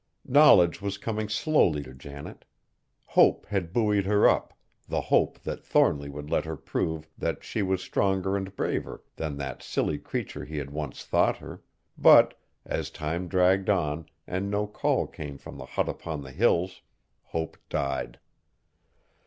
Knowledge 0.25 0.81
was 0.81 0.97
coming 0.97 1.29
slowly 1.29 1.83
to 1.83 1.93
Janet. 1.93 2.43
Hope 3.05 3.45
had 3.45 3.71
buoyed 3.71 4.07
her 4.07 4.27
up, 4.27 4.51
the 4.87 4.99
hope 4.99 5.37
that 5.43 5.63
Thornly 5.63 6.09
would 6.09 6.27
let 6.27 6.43
her 6.43 6.55
prove 6.57 7.07
that 7.19 7.43
she 7.43 7.61
was 7.61 7.83
stronger 7.83 8.35
and 8.35 8.55
braver 8.55 9.03
than 9.17 9.37
that 9.37 9.61
silly 9.61 9.99
creature 9.99 10.43
he 10.43 10.57
had 10.57 10.71
once 10.71 11.05
thought 11.05 11.37
her, 11.37 11.61
but, 11.99 12.33
as 12.65 12.89
time 12.89 13.27
dragged 13.27 13.69
on 13.69 14.07
and 14.25 14.49
no 14.49 14.65
call 14.65 15.05
came 15.05 15.37
from 15.37 15.59
the 15.59 15.65
hut 15.67 15.87
upon 15.87 16.23
the 16.23 16.31
Hills, 16.31 16.81
hope 17.25 17.57
died. 17.69 18.19